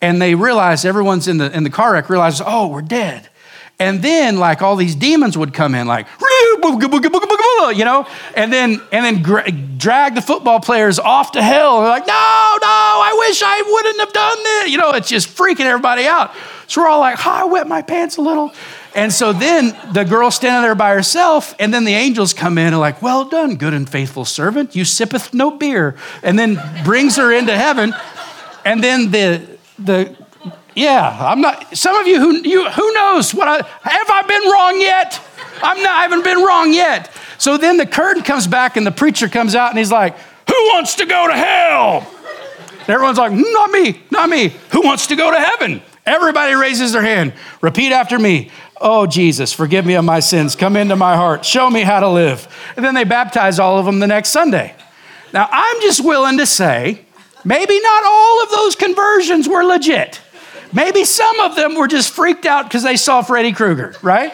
[0.00, 3.28] And they realize, everyone's in the, in the car wreck realizes, oh, we're dead.
[3.80, 6.06] And then, like, all these demons would come in, like,
[7.74, 11.80] you know, and then and then drag the football players off to hell.
[11.80, 14.70] They're like, no, no, I wish I wouldn't have done this.
[14.70, 16.32] You know, it's just freaking everybody out.
[16.66, 18.52] So we're all like, oh, I wet my pants a little.
[18.94, 22.68] And so then the girl standing there by herself, and then the angels come in
[22.68, 24.76] and like, well done, good and faithful servant.
[24.76, 25.96] You sippeth no beer.
[26.22, 27.94] And then brings her into heaven.
[28.64, 30.14] And then the the
[30.74, 34.50] yeah, I'm not some of you who you who knows what I have I been
[34.50, 35.20] wrong yet?
[35.62, 37.10] I'm not I haven't been wrong yet.
[37.38, 40.16] So then the curtain comes back and the preacher comes out and he's like,
[40.48, 42.06] Who wants to go to hell?
[42.80, 44.54] And everyone's like, hmm, Not me, not me.
[44.72, 45.82] Who wants to go to heaven?
[46.06, 47.32] Everybody raises their hand.
[47.60, 48.50] Repeat after me.
[48.80, 50.56] Oh, Jesus, forgive me of my sins.
[50.56, 51.44] Come into my heart.
[51.44, 52.48] Show me how to live.
[52.76, 54.74] And then they baptize all of them the next Sunday.
[55.32, 57.04] Now, I'm just willing to say
[57.44, 60.20] maybe not all of those conversions were legit.
[60.72, 64.32] Maybe some of them were just freaked out because they saw Freddy Krueger, right?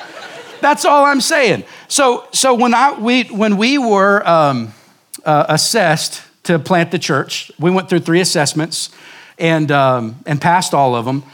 [0.60, 1.64] That's all I'm saying.
[1.88, 4.74] So, so when, I, we, when we were um,
[5.24, 8.90] uh, assessed to plant the church, we went through three assessments
[9.38, 11.24] and, um, and passed all of them.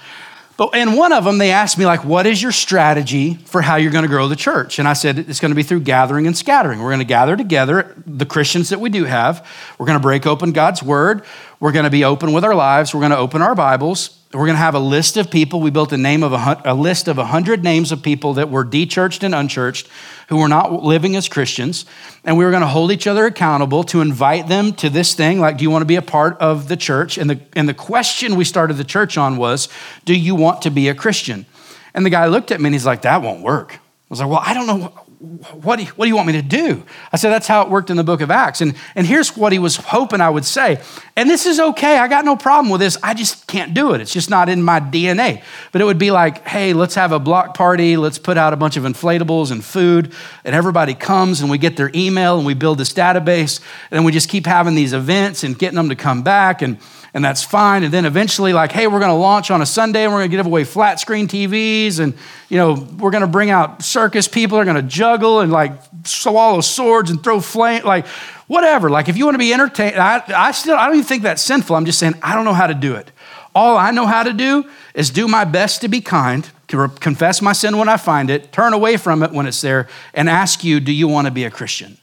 [0.56, 3.76] But in one of them, they asked me, like, what is your strategy for how
[3.76, 4.78] you're going to grow the church?
[4.78, 6.78] And I said, it's going to be through gathering and scattering.
[6.80, 9.46] We're going to gather together, the Christians that we do have.
[9.78, 11.24] We're going to break open God's word.
[11.58, 12.94] We're going to be open with our lives.
[12.94, 14.18] We're going to open our Bibles.
[14.32, 15.60] We're going to have a list of people.
[15.60, 18.64] We built a name of a, a list of 100 names of people that were
[18.64, 19.88] dechurched and unchurched
[20.28, 21.84] who were not living as Christians.
[22.24, 25.38] And we were going to hold each other accountable to invite them to this thing
[25.38, 27.18] like, do you want to be a part of the church?
[27.18, 29.68] And the, and the question we started the church on was,
[30.06, 31.44] do you want to be a Christian?
[31.92, 33.74] And the guy looked at me and he's like, that won't work.
[33.74, 34.92] I was like, well, I don't know
[35.22, 36.82] what do, you, what do you want me to do?
[37.12, 38.61] I said, that's how it worked in the book of Acts.
[38.61, 40.82] And, and here's what he was hoping I would say.
[41.14, 41.96] And this is okay.
[41.98, 42.98] I got no problem with this.
[43.04, 44.00] I just can't do it.
[44.00, 45.44] It's just not in my DNA.
[45.70, 47.96] But it would be like, hey, let's have a block party.
[47.96, 50.12] Let's put out a bunch of inflatables and food.
[50.44, 53.61] And everybody comes and we get their email and we build this database.
[53.92, 56.62] And we just keep having these events and getting them to come back.
[56.62, 56.78] And
[57.14, 57.85] and that's fine.
[57.85, 60.31] And then eventually, like, hey, we're going to launch on a Sunday and we're going
[60.31, 62.14] to give away flat screen TVs, and
[62.48, 64.57] you know, we're going to bring out circus people.
[64.57, 65.72] They're going to juggle and like
[66.05, 68.07] swallow swords and throw flame, like
[68.46, 68.90] whatever.
[68.90, 71.42] Like, if you want to be entertained, I, I still I don't even think that's
[71.42, 71.77] sinful.
[71.77, 73.11] I'm just saying I don't know how to do it.
[73.55, 77.53] All I know how to do is do my best to be kind, confess my
[77.53, 80.81] sin when I find it, turn away from it when it's there, and ask you,
[80.81, 81.98] do you want to be a Christian?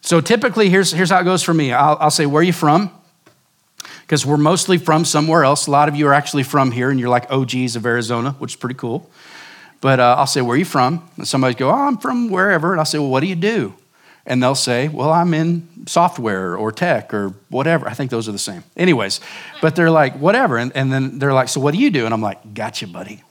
[0.00, 1.72] So typically, here's, here's how it goes for me.
[1.72, 2.90] I'll, I'll say, where are you from?
[4.04, 5.66] Because we're mostly from somewhere else.
[5.66, 8.52] A lot of you are actually from here, and you're like OGs of Arizona, which
[8.52, 9.10] is pretty cool.
[9.80, 11.08] But uh, I'll say, Where are you from?
[11.16, 12.72] And somebody go, Oh, I'm from wherever.
[12.72, 13.74] And I'll say, Well, what do you do?
[14.26, 17.88] And they'll say, Well, I'm in software or tech or whatever.
[17.88, 18.64] I think those are the same.
[18.76, 19.20] Anyways,
[19.60, 20.58] but they're like, Whatever.
[20.58, 22.04] And, and then they're like, So what do you do?
[22.04, 23.22] And I'm like, Gotcha, buddy.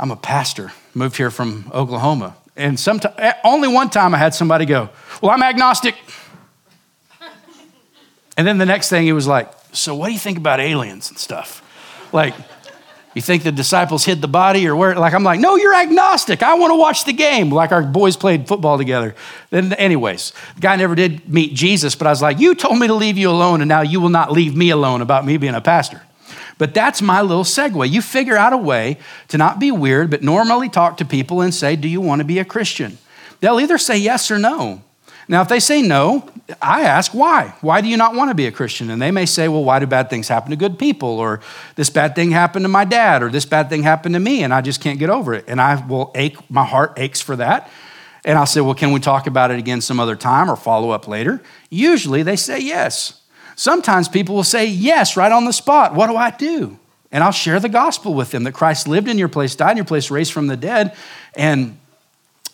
[0.00, 2.36] I'm a pastor, moved here from Oklahoma.
[2.56, 4.90] And sometime, eh, only one time I had somebody go,
[5.20, 5.94] Well, I'm agnostic.
[8.38, 11.10] And then the next thing he was like, So what do you think about aliens
[11.10, 11.62] and stuff?
[12.12, 12.34] Like,
[13.14, 14.94] you think the disciples hid the body or where?
[14.94, 16.44] Like, I'm like, No, you're agnostic.
[16.44, 17.50] I want to watch the game.
[17.50, 19.16] Like our boys played football together.
[19.50, 22.86] Then, anyways, the guy never did meet Jesus, but I was like, You told me
[22.86, 25.56] to leave you alone, and now you will not leave me alone about me being
[25.56, 26.00] a pastor.
[26.58, 27.90] But that's my little segue.
[27.90, 28.98] You figure out a way
[29.28, 32.24] to not be weird, but normally talk to people and say, Do you want to
[32.24, 32.98] be a Christian?
[33.40, 34.82] They'll either say yes or no.
[35.28, 36.28] Now, if they say no,
[36.62, 37.54] I ask why.
[37.60, 38.90] Why do you not want to be a Christian?
[38.90, 41.20] And they may say, well, why do bad things happen to good people?
[41.20, 41.40] Or
[41.76, 44.54] this bad thing happened to my dad, or this bad thing happened to me, and
[44.54, 45.44] I just can't get over it.
[45.46, 47.70] And I will ache, my heart aches for that.
[48.24, 50.90] And I'll say, well, can we talk about it again some other time or follow
[50.90, 51.42] up later?
[51.68, 53.20] Usually they say yes.
[53.54, 55.94] Sometimes people will say yes right on the spot.
[55.94, 56.78] What do I do?
[57.10, 59.76] And I'll share the gospel with them that Christ lived in your place, died in
[59.78, 60.96] your place, raised from the dead,
[61.34, 61.78] and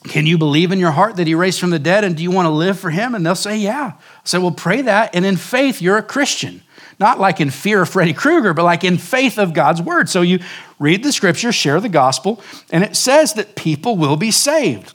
[0.04, 2.30] can you believe in your heart that he raised from the dead and do you
[2.30, 3.14] want to live for him?
[3.14, 3.92] And they'll say, Yeah.
[3.96, 5.14] I say, Well, pray that.
[5.14, 6.62] And in faith, you're a Christian.
[7.00, 10.08] Not like in fear of Freddy Krueger, but like in faith of God's word.
[10.08, 10.40] So you
[10.78, 12.40] read the scripture, share the gospel,
[12.70, 14.94] and it says that people will be saved.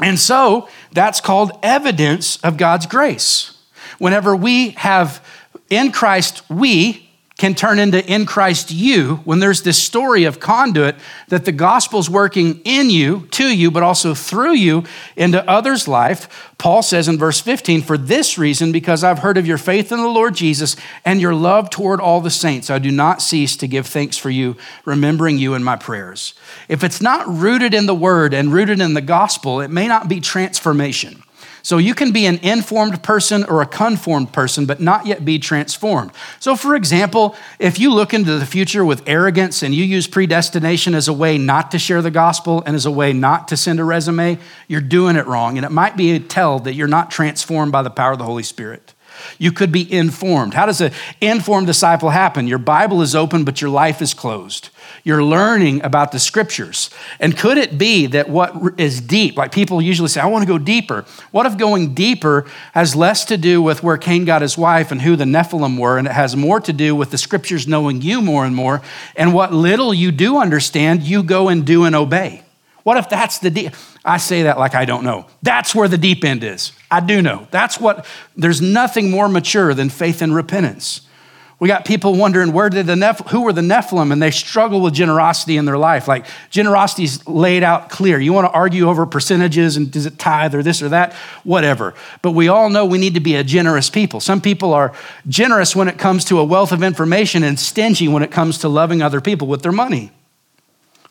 [0.00, 3.58] And so that's called evidence of God's grace.
[3.98, 5.22] Whenever we have
[5.68, 7.09] in Christ, we,
[7.40, 10.94] can turn into in Christ you when there's this story of conduit
[11.28, 14.84] that the gospel's working in you, to you, but also through you
[15.16, 16.52] into others' life.
[16.58, 20.00] Paul says in verse 15, For this reason, because I've heard of your faith in
[20.00, 23.66] the Lord Jesus and your love toward all the saints, I do not cease to
[23.66, 26.34] give thanks for you, remembering you in my prayers.
[26.68, 30.10] If it's not rooted in the word and rooted in the gospel, it may not
[30.10, 31.22] be transformation.
[31.62, 35.38] So you can be an informed person or a conformed person, but not yet be
[35.38, 36.12] transformed.
[36.38, 40.94] So, for example, if you look into the future with arrogance and you use predestination
[40.94, 43.80] as a way not to share the gospel and as a way not to send
[43.80, 45.56] a resume, you're doing it wrong.
[45.58, 48.24] And it might be a tell that you're not transformed by the power of the
[48.24, 48.94] Holy Spirit.
[49.38, 50.54] You could be informed.
[50.54, 52.46] How does an informed disciple happen?
[52.46, 54.70] Your Bible is open, but your life is closed.
[55.04, 56.90] You're learning about the scriptures.
[57.18, 60.48] And could it be that what is deep, like people usually say, I want to
[60.48, 61.04] go deeper.
[61.30, 65.02] What if going deeper has less to do with where Cain got his wife and
[65.02, 68.20] who the Nephilim were, and it has more to do with the scriptures knowing you
[68.20, 68.82] more and more,
[69.16, 72.42] and what little you do understand, you go and do and obey?
[72.82, 73.74] What if that's the deep?
[74.04, 75.26] I say that like I don't know.
[75.42, 76.72] That's where the deep end is.
[76.90, 77.46] I do know.
[77.50, 78.06] That's what,
[78.36, 81.02] there's nothing more mature than faith and repentance.
[81.60, 84.80] We got people wondering where did the Neph- who were the Nephilim, and they struggle
[84.80, 86.08] with generosity in their life.
[86.08, 88.18] Like generosity's laid out clear.
[88.18, 91.12] You want to argue over percentages and does it tithe or this or that,
[91.44, 91.92] whatever.
[92.22, 94.20] But we all know we need to be a generous people.
[94.20, 94.94] Some people are
[95.28, 98.68] generous when it comes to a wealth of information and stingy when it comes to
[98.70, 100.12] loving other people with their money.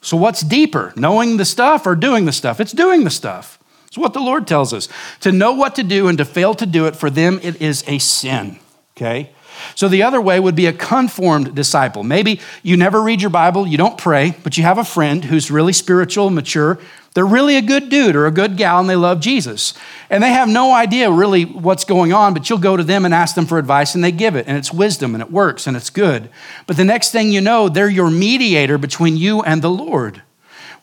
[0.02, 2.60] So what's deeper, knowing the stuff or doing the stuff?
[2.60, 3.60] It's doing the stuff.
[3.88, 4.88] It's what the Lord tells us.
[5.22, 7.84] To know what to do and to fail to do it, for them it is
[7.88, 8.60] a sin.
[8.96, 9.32] Okay?
[9.76, 12.04] So the other way would be a conformed disciple.
[12.04, 15.52] Maybe you never read your Bible, you don't pray, but you have a friend who's
[15.52, 16.80] really spiritual, mature.
[17.14, 19.74] They're really a good dude or a good gal and they love Jesus.
[20.10, 23.14] And they have no idea really what's going on, but you'll go to them and
[23.14, 24.48] ask them for advice and they give it.
[24.48, 26.30] And it's wisdom and it works and it's good.
[26.68, 30.22] But the next thing you know, they're your mediator between you and the Lord.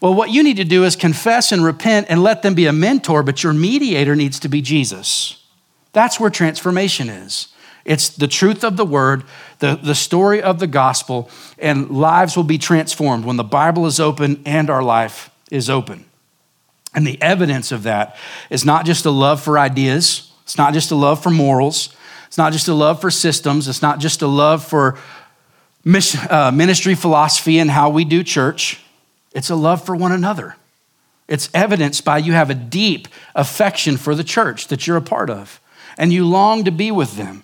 [0.00, 2.72] Well, what you need to do is confess and repent and let them be a
[2.72, 5.42] mentor, but your mediator needs to be Jesus.
[5.92, 7.48] That's where transformation is.
[7.86, 9.22] It's the truth of the word,
[9.60, 14.00] the, the story of the gospel, and lives will be transformed when the Bible is
[14.00, 16.04] open and our life is open.
[16.96, 18.16] And the evidence of that
[18.48, 21.94] is not just a love for ideas, it's not just a love for morals,
[22.26, 24.98] it's not just a love for systems, it's not just a love for
[26.30, 28.82] uh, ministry philosophy and how we do church,
[29.32, 30.56] it's a love for one another.
[31.28, 35.28] It's evidenced by you have a deep affection for the church that you're a part
[35.28, 35.60] of,
[35.98, 37.42] and you long to be with them.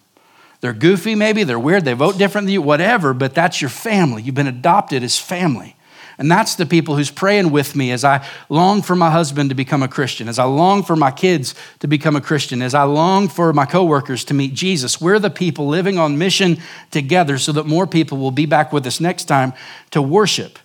[0.62, 4.22] They're goofy, maybe, they're weird, they vote different than you, whatever, but that's your family.
[4.22, 5.76] You've been adopted as family.
[6.18, 9.54] And that's the people who's praying with me as I long for my husband to
[9.54, 12.84] become a Christian, as I long for my kids to become a Christian, as I
[12.84, 15.00] long for my coworkers to meet Jesus.
[15.00, 16.58] We're the people living on mission
[16.90, 19.52] together so that more people will be back with us next time
[19.90, 20.58] to worship.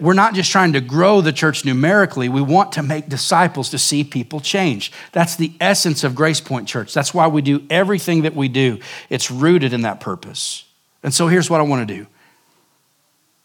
[0.00, 3.78] We're not just trying to grow the church numerically, we want to make disciples to
[3.78, 4.92] see people change.
[5.12, 6.92] That's the essence of Grace Point Church.
[6.92, 10.64] That's why we do everything that we do, it's rooted in that purpose.
[11.02, 12.06] And so here's what I want to do.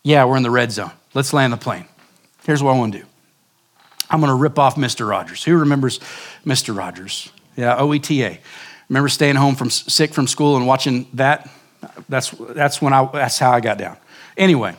[0.04, 0.92] Yeah, we're in the red zone.
[1.14, 1.86] Let's land the plane.
[2.46, 3.06] Here's what I want to do
[4.10, 5.10] I'm going to rip off Mr.
[5.10, 5.44] Rogers.
[5.44, 6.00] Who remembers
[6.46, 6.78] Mr.
[6.78, 7.32] Rogers?
[7.56, 8.40] Yeah, OETA.
[8.90, 11.50] Remember staying home from sick from school and watching that?
[12.10, 13.98] That's, that's when I, that's how I got down.
[14.38, 14.76] Anyway,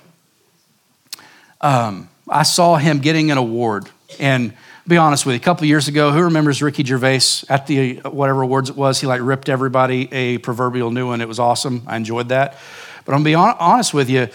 [1.61, 3.89] um, I saw him getting an award.
[4.19, 4.55] And
[4.87, 8.43] be honest with you, a couple years ago, who remembers Ricky Gervais at the whatever
[8.43, 9.01] awards it was?
[9.01, 11.21] He like ripped everybody a proverbial new one.
[11.21, 11.83] It was awesome.
[11.87, 12.59] I enjoyed that.
[13.05, 14.29] But I'm gonna be honest with you.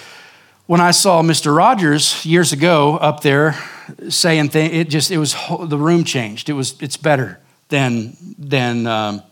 [0.69, 1.57] When I saw Mr.
[1.57, 3.57] Rogers years ago up there
[4.07, 6.47] saying things, it just it was the room changed.
[6.47, 7.39] It was it's better
[7.69, 9.23] than than um,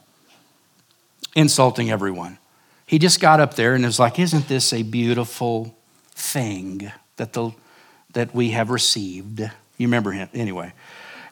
[1.36, 2.40] insulting everyone.
[2.88, 5.78] He just got up there and was like, "Isn't this a beautiful
[6.16, 7.52] thing that the
[8.14, 9.42] that we have received.
[9.42, 10.74] You remember him, anyway.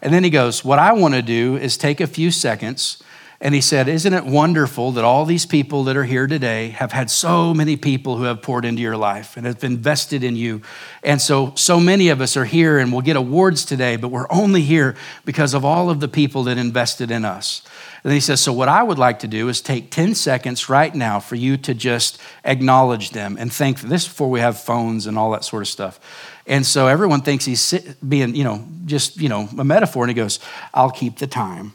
[0.04, 3.02] And then he goes, What I want to do is take a few seconds.
[3.42, 6.94] And he said, Isn't it wonderful that all these people that are here today have
[6.94, 10.62] had so many people who have poured into your life and have invested in you?
[11.04, 14.32] And so, so many of us are here and we'll get awards today, but we're
[14.32, 17.62] only here because of all of the people that invested in us.
[18.06, 20.96] And he says, So, what I would like to do is take 10 seconds right
[20.96, 23.90] now for you to just acknowledge them and thank them.
[23.90, 26.00] This before we have phones and all that sort of stuff.
[26.48, 27.74] And so everyone thinks he's
[28.08, 30.04] being, you know, just, you know, a metaphor.
[30.04, 30.40] And he goes,
[30.74, 31.74] I'll keep the time.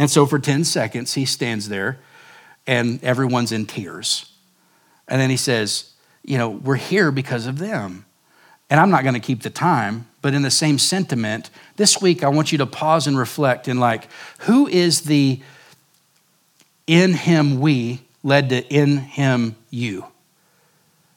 [0.00, 1.98] And so for 10 seconds, he stands there
[2.66, 4.32] and everyone's in tears.
[5.06, 5.92] And then he says,
[6.24, 8.06] You know, we're here because of them.
[8.70, 12.24] And I'm not going to keep the time, but in the same sentiment, this week
[12.24, 15.38] I want you to pause and reflect in like, who is the
[16.86, 20.06] in him we led to in him you?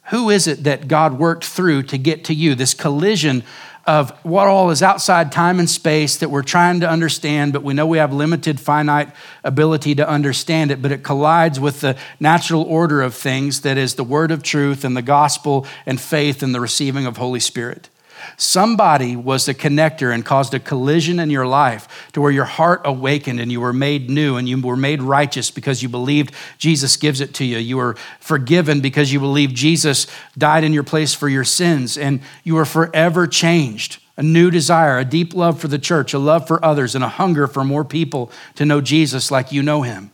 [0.09, 2.53] Who is it that God worked through to get to you?
[2.53, 3.45] This collision
[3.86, 7.73] of what all is outside time and space that we're trying to understand, but we
[7.73, 9.09] know we have limited, finite
[9.43, 13.95] ability to understand it, but it collides with the natural order of things that is
[13.95, 17.89] the word of truth and the gospel and faith and the receiving of Holy Spirit.
[18.38, 22.82] Somebody was the connector and caused a collision in your life to where your heart
[22.86, 26.97] awakened and you were made new and you were made righteous because you believed Jesus
[26.97, 27.57] gives it to you.
[27.57, 30.07] You were forgiven because you believed Jesus
[30.38, 33.99] died in your place for your sins and you were forever changed.
[34.15, 37.09] A new desire, a deep love for the church, a love for others, and a
[37.09, 40.11] hunger for more people to know Jesus like you know him.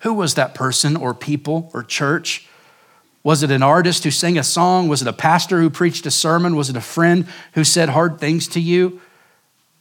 [0.00, 2.48] Who was that person or people or church?
[3.26, 4.86] Was it an artist who sang a song?
[4.86, 6.54] Was it a pastor who preached a sermon?
[6.54, 9.00] Was it a friend who said hard things to you?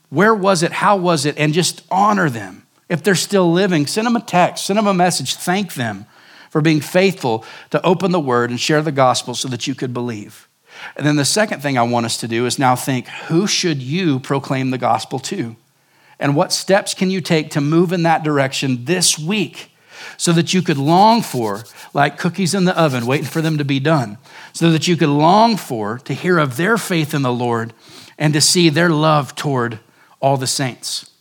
[0.10, 0.72] Where was it?
[0.72, 1.38] How was it?
[1.38, 2.66] And just honor them.
[2.90, 6.08] If they're still living, send them a text, send them a message, thank them
[6.50, 9.94] for being faithful to open the word and share the gospel so that you could
[9.94, 10.50] believe.
[10.98, 13.80] And then the second thing I want us to do is now think who should
[13.80, 15.56] you proclaim the gospel to?
[16.20, 19.70] And what steps can you take to move in that direction this week?
[20.18, 23.66] So that you could long for, like cookies in the oven, waiting for them to
[23.66, 24.18] be done,
[24.54, 27.74] so that you could long for to hear of their faith in the Lord
[28.18, 29.80] and to see their love toward
[30.20, 31.12] all the saints.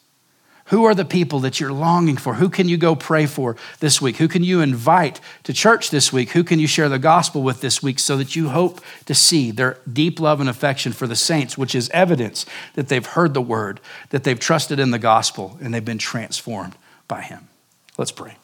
[0.69, 2.35] Who are the people that you're longing for?
[2.35, 4.17] Who can you go pray for this week?
[4.17, 6.31] Who can you invite to church this week?
[6.31, 9.51] Who can you share the gospel with this week so that you hope to see
[9.51, 13.43] their deep love and affection for the saints, which is evidence that they've heard the
[13.43, 16.77] word, that they've trusted in the gospel, and they've been transformed
[17.09, 17.49] by him?
[17.99, 18.37] Let's pray.